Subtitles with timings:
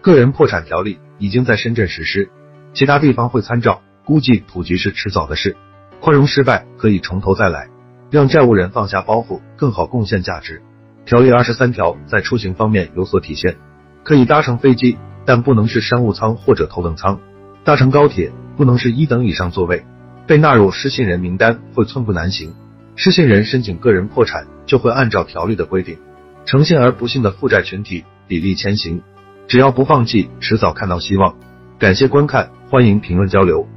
[0.00, 2.30] 个人破产条例已经在深圳实施，
[2.72, 5.56] 其他地方会参照，估计普及是迟早的事。
[6.00, 7.68] 宽容失败可以从头再来，
[8.10, 10.62] 让债务人放下包袱，更好贡献价值。
[11.04, 13.56] 条例二十三条在出行方面有所体现，
[14.04, 17.18] 可以搭乘飞机，但不能是商务舱或者头等舱；
[17.64, 19.84] 搭乘高铁不能是一等以上座位。
[20.26, 22.54] 被纳入失信人名单会寸步难行。
[22.94, 25.98] 失信人申请个人破产就会按照条例的规定，
[26.44, 29.02] 诚信而不信的负债群体砥砺前行，
[29.48, 31.34] 只要不放弃，迟早看到希望。
[31.78, 33.68] 感谢观看，欢迎评论交流。